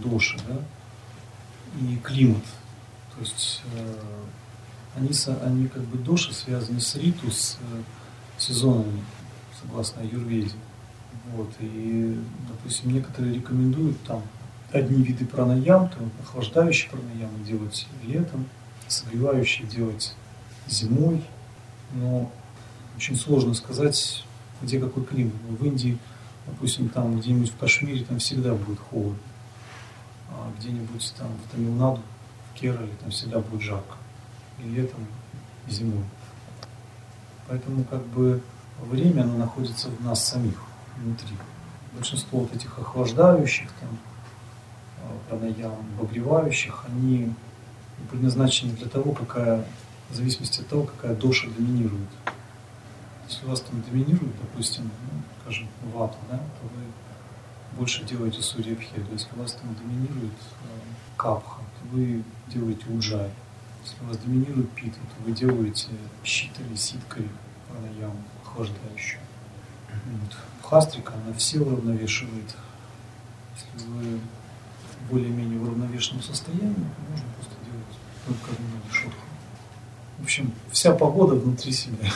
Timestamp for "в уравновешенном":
75.58-76.22